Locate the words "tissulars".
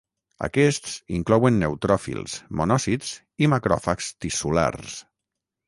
4.27-5.01